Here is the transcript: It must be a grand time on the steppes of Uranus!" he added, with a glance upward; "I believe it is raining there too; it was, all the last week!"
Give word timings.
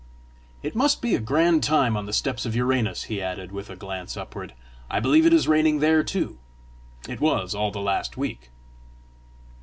It 0.63 0.75
must 0.75 0.99
be 0.99 1.13
a 1.13 1.19
grand 1.19 1.61
time 1.63 1.95
on 1.95 2.07
the 2.07 2.11
steppes 2.11 2.43
of 2.47 2.55
Uranus!" 2.55 3.03
he 3.03 3.21
added, 3.21 3.51
with 3.51 3.69
a 3.69 3.75
glance 3.75 4.17
upward; 4.17 4.55
"I 4.89 4.99
believe 4.99 5.27
it 5.27 5.31
is 5.33 5.47
raining 5.47 5.77
there 5.77 6.03
too; 6.03 6.39
it 7.07 7.21
was, 7.21 7.53
all 7.53 7.69
the 7.69 7.79
last 7.81 8.17
week!" 8.17 8.49